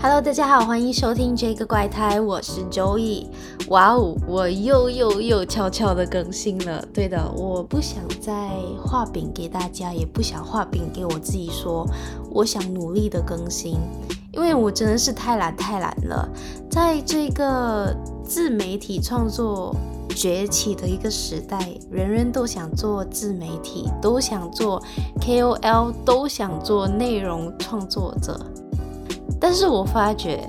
[0.00, 3.26] Hello，大家好，欢迎收听这个怪胎，我是 Joey。
[3.66, 6.84] 哇哦，我又又又悄悄的更新了。
[6.94, 8.48] 对的，我不想再
[8.80, 11.84] 画饼给大家，也不想画饼给我自己说，
[12.30, 13.76] 我想努力的更新，
[14.32, 16.28] 因为我真的是太懒太懒了。
[16.70, 17.92] 在这个
[18.22, 19.74] 自媒体创作
[20.10, 21.58] 崛起的一个时代，
[21.90, 24.80] 人人都想做自媒体，都想做
[25.20, 28.38] KOL，都想做内容创作者。
[29.40, 30.44] 但是我发觉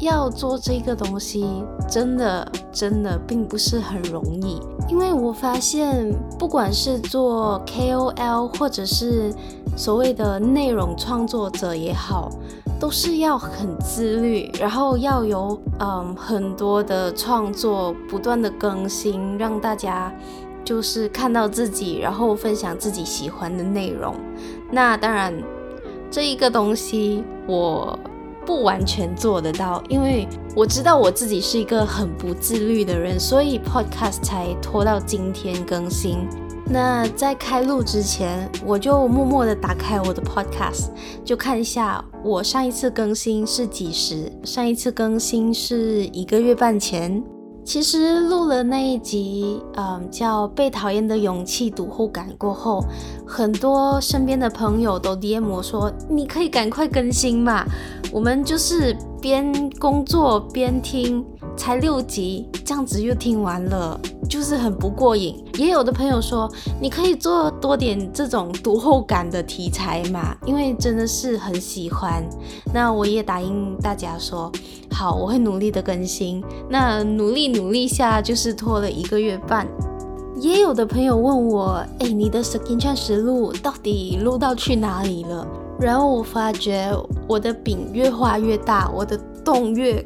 [0.00, 1.46] 要做这个东西，
[1.88, 9.32] 真的真的并不是很容易，因为我发现，不管是做 KOL 或者是
[9.76, 12.30] 所谓的内容创作者也好，
[12.80, 20.12] 都是要很自律，然后要有嗯很多的创作，不断的更新，让大家
[20.64, 24.16] 就是看到自己，然后分享自己喜欢的内容。
[24.70, 25.32] 那当然，
[26.10, 27.96] 这一个东西我。
[28.52, 36.28] 不完全做得到，因为我知道我自己是一个很不自律的人，所以 Podcast 才拖到今天更新。
[36.66, 40.90] 那在开录之前，我就默默地打开我的 Podcast，
[41.24, 44.30] 就看一下我上一次更新是几时。
[44.44, 47.24] 上一次更新是一个月半前。
[47.64, 52.84] 其实录了那一集，嗯，叫《被讨厌的勇气》读后感过后，
[53.26, 57.64] 很多身边的朋友都 DM 我说：“你可以赶快更新嘛，
[58.12, 61.24] 我们就是边工作边听，
[61.56, 72.24] 才六集，这样子又听完了。”就是很不过瘾，也有的朋友说，你可以做多点这种读后感的题材嘛，因为真的是很喜欢。
[72.72, 74.50] 那我也答应大家说，
[74.90, 76.42] 好，我会努力的更新。
[76.68, 79.68] 那努力努力下，就是拖了一个月半。
[80.40, 85.46] 也有的朋友问我，哎，你的 Skin Chan 实录到底录到去哪里了？
[85.82, 86.90] 然后我发觉
[87.26, 90.04] 我的饼越画越大，我的洞越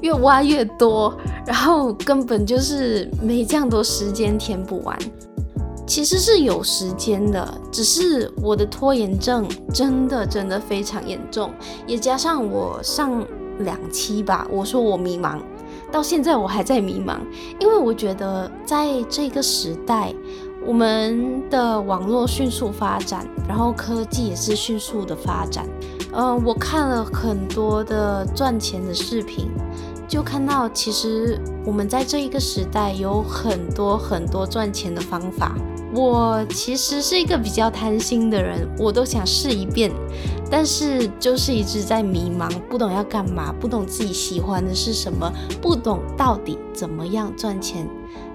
[0.00, 1.14] 越挖越多。
[1.46, 4.98] 然后根本就是没这样多时间填不完，
[5.86, 11.50] 其实是有时间的，只是我的拖延症真的真的非常严重，
[11.86, 13.24] 也加上我上
[13.60, 15.38] 两期吧，我说我迷茫，
[15.90, 17.16] 到现在我还在迷茫，
[17.58, 20.12] 因为我觉得在这个时代，
[20.68, 25.66] 我们的网络迅速发展，然后科技也是迅速的发展，
[26.12, 29.48] 嗯，我看了很多的赚钱的视频。
[30.06, 35.56] 就看到，其实我们在这一个时代有很多很多赚钱的方法。
[35.94, 39.90] 我其实是一个比较贪心的人，我都想试一遍，
[40.50, 47.88] 但是就是一直在迷茫，不懂要干嘛，不懂自己喜欢的是什么，不懂到底怎么样赚钱，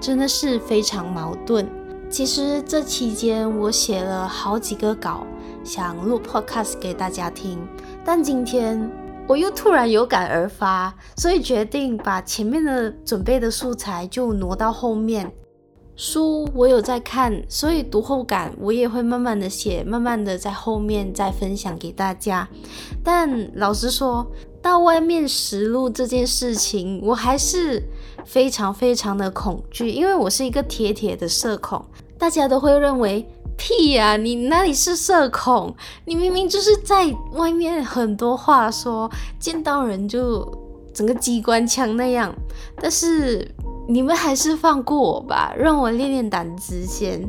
[0.00, 1.68] 真的是非常矛盾。
[2.10, 5.24] 其实这期间我写了好几个稿，
[5.62, 7.58] 想录 podcast 给大家听，
[8.04, 8.90] 但今天。
[9.28, 15.32] 我又突然有感而发，所以决定把前面的准备的素材就挪到后面。
[15.94, 22.48] 书我有在看，所以读后感我也会慢慢的写，慢慢的在后面再分享给大家。
[23.04, 24.28] 但老实说，
[24.62, 27.82] 到外面实录这件事情，我还是
[28.24, 31.84] 非常非常的恐惧，因为我是一个铁铁的社恐，
[32.18, 33.26] 大家都会认为。
[33.62, 35.76] 屁呀、你哪里是社恐？
[36.06, 40.50] 你明明就是在外面很多话说，见到人就
[40.94, 42.34] 整个机关枪那样。
[42.80, 43.46] 但是
[43.86, 47.22] 你们还是放过我吧，让我练练胆子先。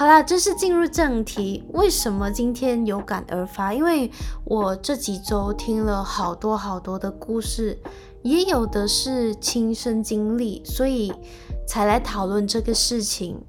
[0.00, 1.62] 好啦，正式进入正题。
[1.74, 3.74] 为什么今天有感而发？
[3.74, 4.10] 因为
[4.46, 7.78] 我这几周听了好多好多的故事，
[8.22, 11.12] 也有的是亲身经历，所以
[11.68, 13.44] 才来讨论这个事情。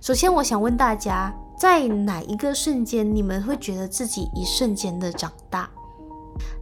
[0.00, 1.32] 首先，我想问大家。
[1.56, 5.70] 在哪一个瞬间，你们会觉得自己一瞬间的长大？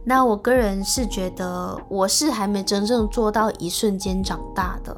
[0.05, 4.95] 那我个人是觉得，我是还没真正做到一瞬间长大的。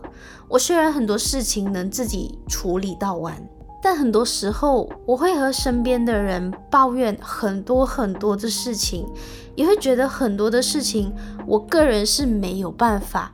[0.50, 3.42] 我虽然很多事情能自己处理到完，
[3.86, 9.08] 但很多时候我会和身边的人抱怨很多很多的事情，
[9.54, 11.14] 也会觉得很多的事情，
[11.46, 13.32] 我个人是没有办法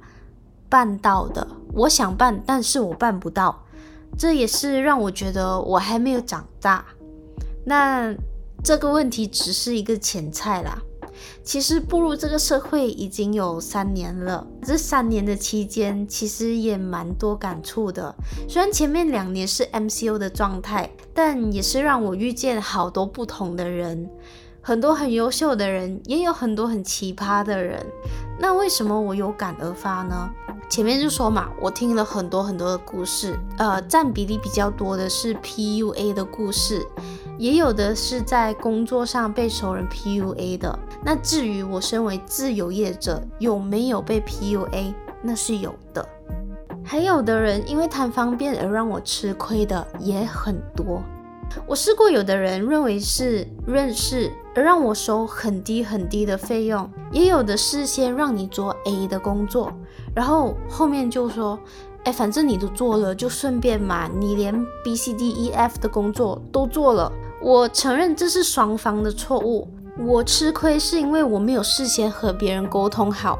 [0.67, 1.47] 办到的。
[1.71, 3.63] 我想办，但是我办不到。
[4.17, 6.83] 这也是让我觉得我还没有长大。
[7.63, 8.13] 那
[8.61, 10.77] 这个问题只是一个前菜啦。
[11.43, 18.13] 其实步入这个社会已经有三年了，这三年的期间其实也蛮多感触的。
[18.47, 24.09] 虽然前面两年是 MCO 的状态，但也是让我遇见好多不同的人，
[24.61, 27.85] 很多很优秀的人，也有很多很奇葩的人。
[28.39, 30.29] 那为什么我有感而发呢？
[30.69, 36.87] 前面就说嘛，我听了很多很多的故事，呃，占比例比较多的是 PUA 的故事，
[37.41, 40.77] 也有的是在工作上被熟人 PUA 的。
[41.03, 44.93] 那至于我身为自由业者有没有被 PUA，
[45.23, 46.07] 那是有的。
[46.83, 51.01] 还有的人因为贪方便而让我吃亏的也很多。
[51.65, 59.73] 我试过，有的人认为是认识而让我收很低很低的费用，也有的是先让你做 A 的工作，
[60.13, 61.59] 然后后面就说，
[62.03, 67.11] 哎，反正你都做了，就顺便嘛，你连 B、C、D、E、F 的工作都做了。
[67.41, 69.67] 我承认这是双方的错误。
[69.99, 73.37] 我吃亏是因为我没有事先和别人沟通好，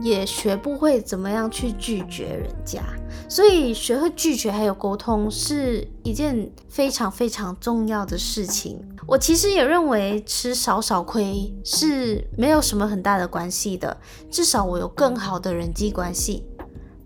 [0.00, 2.82] 也学不会怎么样去拒绝人家，
[3.28, 8.80] 所以学会拒绝还有沟通是一件非常非常重要的事情。
[9.06, 13.96] 我其实也认为吃少少亏是没有什么很大的关系的，
[14.28, 16.44] 至少我有更好的人际关系。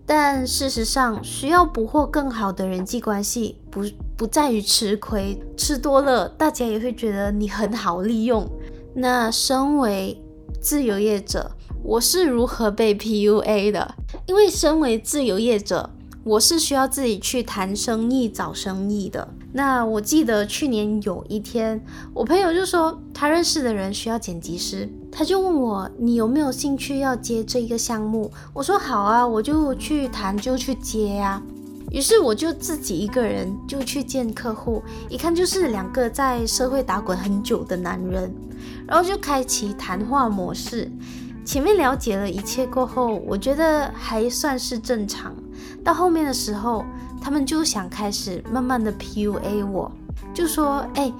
[0.07, 3.83] 但事实上，需要捕获更好的人际关系，不
[4.17, 8.49] 不在于吃亏，吃多了大家也会觉得你很好利用。
[8.95, 10.19] 那身为
[10.59, 11.51] 自由业者，
[11.83, 13.95] 我是如何被 PUA 的？
[14.25, 15.91] 因为身为自由业者，
[16.23, 19.27] 我是需要自己去谈生意、找生意的。
[19.53, 21.79] 那我记得去年有一天，
[22.13, 28.31] 我朋友就说他认识的人需要剪辑师，他就问我，你有没有兴趣要接这一个项目？
[28.51, 31.41] 我说好啊，我就去谈，就去接呀。
[31.89, 38.33] 于是我就自己一个人就去见客户，一看就是两个在社会打滚很久的男人，
[38.85, 40.91] 然后就开启谈话模式。
[41.45, 45.33] 前面了解了一切过后，我觉得还算是正常。
[45.81, 46.83] 到后面的时候，
[47.21, 49.89] 他们就想开始慢慢的 PUA 我，
[50.33, 51.11] 就说：“哎，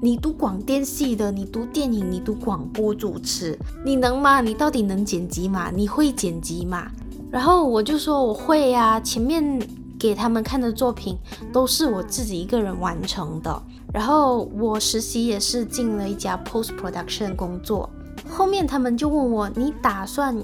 [0.00, 4.40] 你读广电系的，你读电影，你读广播主持，你能吗？
[4.40, 5.70] 你到底能剪辑吗？
[5.70, 6.90] 你会剪辑吗？”
[7.30, 9.60] 然后我就说：“我会呀，前面。”
[10.04, 11.16] 给他们看的作品
[11.50, 17.88] 都是我自己一个人完成的，然后我实习也是进了一家 post production 工作。
[18.28, 20.36] 后面他们就问我，你打算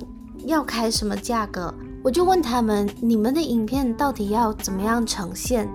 [0.47, 1.75] 要开什么价格？
[2.03, 5.69] 我就问他们，你们的影片到底要怎么样呈现，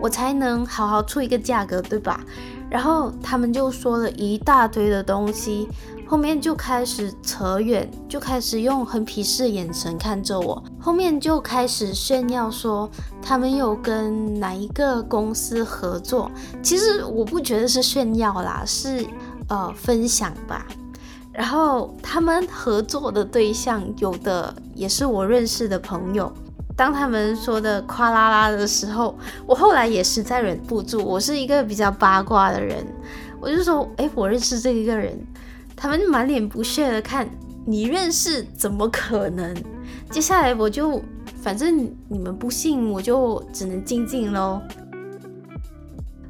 [0.00, 2.20] 我才能好好出一个价格，对吧？
[2.72, 5.68] 然后他们就说了一大堆的东西。
[6.06, 10.62] 后面就开始扯远，就开始用很鄙视的眼神看着我。
[10.78, 12.90] 后面就开始炫耀说
[13.22, 16.30] 他们有跟哪一个公司合作。
[16.62, 19.06] 其实我不觉得是炫耀啦，是
[19.48, 20.66] 呃分享吧。
[21.32, 26.30] 然后他们合作的对象有的也是我认识的朋友。
[26.76, 29.16] 当他们说的夸啦啦的时候，
[29.46, 31.04] 我后来也实在忍不住。
[31.04, 32.84] 我是一个比较八卦的人，
[33.40, 35.18] 我就说：诶，我认识这一个人。
[35.76, 37.28] 他们满脸不屑的看，
[37.66, 38.42] 你认识？
[38.56, 39.54] 怎么可能？
[40.10, 41.02] 接下来我就，
[41.40, 44.60] 反正你们不信，我就只能静静喽。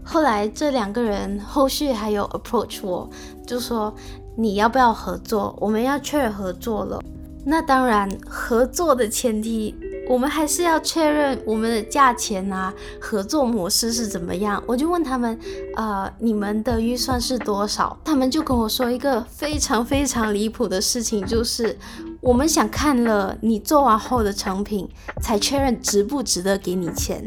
[0.02, 3.08] 后来这两个人后续还有 approach 我，
[3.46, 3.94] 就说
[4.36, 5.56] 你要不要合作？
[5.60, 7.00] 我们要确认合作了。
[7.44, 9.74] 那当然，合作的前提。
[10.12, 12.70] 我们还是要确认我们的价钱啊，
[13.00, 14.62] 合作模式是怎么样？
[14.66, 15.40] 我就问他们，
[15.74, 17.96] 呃，你们的预算是多少？
[18.04, 21.78] 他们就跟我说一个非常非常离谱的事情，就是
[22.20, 24.86] 我们想看了你做完后的成品，
[25.22, 27.26] 才确认值不值得给你钱。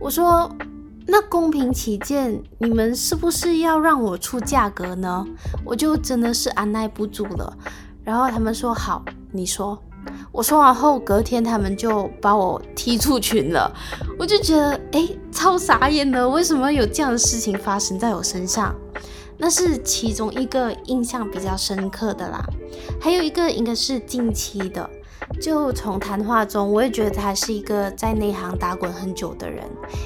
[0.00, 0.50] 我说，
[1.06, 5.24] 那公平起见，你们是不是要让我出价格呢？
[5.64, 7.56] 我就真的是按捺不住了。
[8.02, 9.80] 然后他们说好，你说。
[10.32, 13.70] 我说完后，隔天他们就把我踢出群了。
[14.18, 18.74] 我就觉得，哎，超傻眼的，为什么有这样的事情发生在我身上？
[19.36, 22.42] 那是其中一个印象比较深刻的啦。
[22.98, 24.88] 还有一个应该是近期的，
[25.40, 29.64] 就从谈话中，我也觉得他是一个在内行打滚很久的人。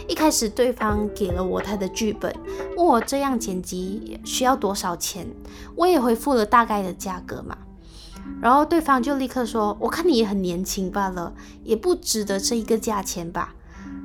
[0.09, 2.35] 一开始对方给了我他的剧本，
[2.77, 5.27] 问我这样剪辑需要多少钱，
[5.77, 7.57] 我也回复了大概的价格嘛。
[8.41, 11.33] 然后对方就立刻说：“我看你也很年轻罢了，
[11.65, 13.55] 也不值得这一个价钱吧。”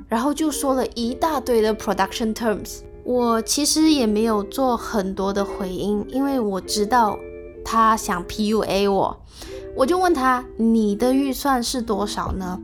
[0.08, 2.80] 然后就说了一大堆的 production terms。
[3.04, 7.18] 我其实也没有做很多的回应，因为我知道
[7.64, 9.20] 他想 PUA 我。
[9.74, 12.60] 我就问他：“你的预算是多少呢？”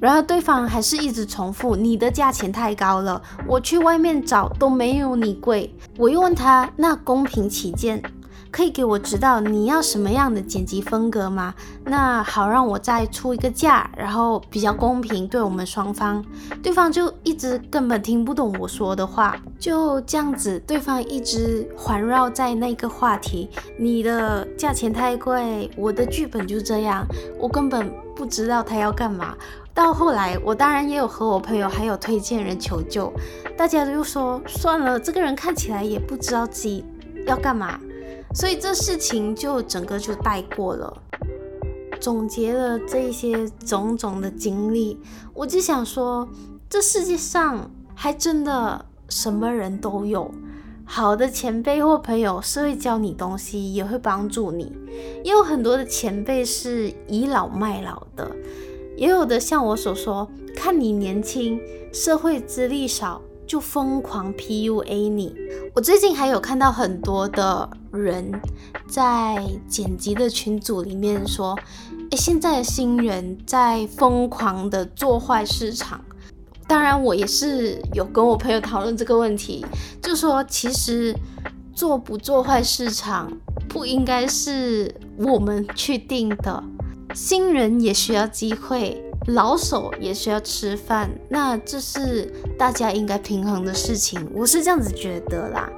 [0.00, 8.02] 然后对方还是一直重复：“你的价钱太高了，我去外面找都没有你贵。”我又问他：“那公平起见。”
[8.52, 11.54] 可以给我知道你要什么样的剪辑风格吗？
[11.86, 16.22] 那好，让我再出一个价，然后比较公平对我们双方。
[16.62, 23.48] 对方就一直根本听不懂我说的话，就这样子，对方一直环绕在那个话题。
[23.78, 27.06] 你的价钱太贵，我的剧本就这样，
[27.40, 29.34] 我根本不知道他要干嘛。
[29.72, 33.10] 到后来，我当然也有和我朋友还有推荐人求救，
[33.56, 36.84] 大家都说算了，这个人看起来也不知道自己
[37.26, 37.80] 要干嘛，
[38.34, 41.02] 所以这事情就整个就带过了。
[42.00, 44.98] 总结了这些种种的经历，
[45.34, 46.28] 我就想说，
[46.68, 50.28] 这世界上还真的什么人都有，
[50.84, 54.72] 好的前辈或朋友是会教你东西，也会帮助你，
[55.22, 58.34] 也有很多的前辈是倚老卖老的，
[58.96, 61.60] 也有的像我所说，看你年轻，
[61.92, 63.22] 社会资历少。
[63.46, 65.34] 就疯狂 PUA 你。
[65.74, 68.32] 我最近还有看到很多的人
[68.86, 71.58] 在剪辑的群组里面说
[72.10, 76.00] ：“诶，现在的新人在疯狂的做坏市场。”
[76.66, 79.64] 当然，我也是有跟我朋友讨论这个问题，
[80.00, 81.14] 就说其实
[81.74, 83.30] 做不做坏市场
[83.68, 86.62] 不应该是我们去定的，
[87.14, 89.02] 新人也需要机会。
[89.28, 95.70] 老手也需要吃饭，那这是大家应该平衡的事情，我是这样子觉得啦。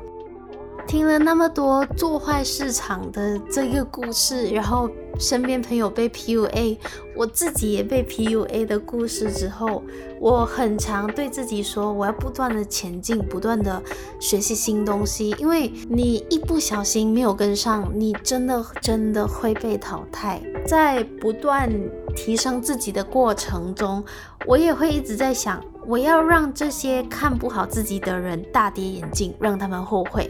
[0.87, 6.77] 听了那么多做坏市场的这个故事，然后身边朋友被 PUA，
[7.17, 9.83] 我自己也被 PUA 的故事之后，
[10.21, 13.83] 我很常对自己说，我要不断的前进，不断的
[14.21, 21.71] 学习新东西，因为你一不小心没有跟上，你真的真的会被淘汰，在不断。
[22.15, 24.05] 提升自己的过程中，
[24.47, 30.29] 我也会一直在想，我要让这些看不好自己的人大跌眼镜，让他们后悔。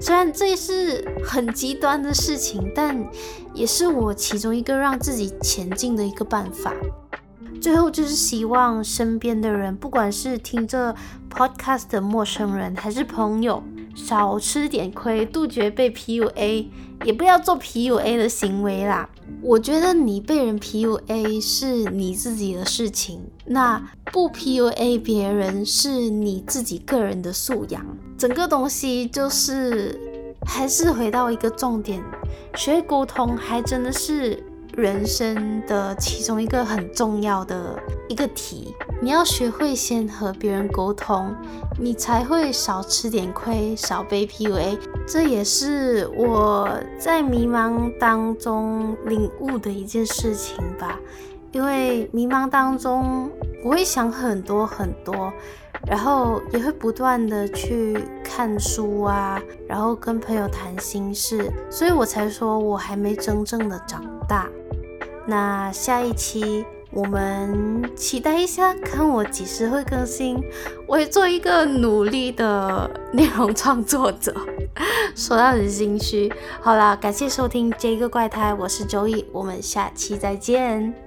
[0.00, 3.04] 虽然这是很极端的事情，但
[3.54, 6.72] 也是我其中一个让自己前进的一个办法。
[7.60, 10.94] 最后就是希望身边的人，不管是听这
[11.30, 13.62] podcast 的陌生人还是朋友，
[13.94, 16.66] 少吃点亏，杜绝被 PUA，
[17.06, 19.08] 也不要做 PUA 的行为啦。
[19.40, 23.82] 我觉得你被人 PUA 是你自己的事情，那
[24.12, 27.86] 不 PUA 别人是你自己个人的素养。
[28.18, 29.98] 整个东西就是
[30.44, 32.02] 还是回到一个重点，
[32.56, 34.42] 学沟通还真的是。
[34.76, 41.34] 人生的其中一个很重要的一个题，你要学会先和别人沟通，
[41.80, 44.76] 你才会少吃点亏，少被 PUA。
[45.06, 50.98] 这也是我在迷茫当中领悟的一件事情吧。
[51.52, 53.30] 因为迷茫当中，
[53.64, 55.32] 我会想很多很多，
[55.86, 64.46] 然后也会不断的去看书啊，然后跟朋友谈心事，所以我才说我还没真正的长大。
[65.26, 70.38] 那下一期我们期待一下，看我几时会更新。
[70.86, 74.34] 我会做一个努力的内容创作者，
[75.14, 76.32] 说到很心虚。
[76.60, 81.05] 好啦，感谢收听这个怪胎，我是周易我们下期再见。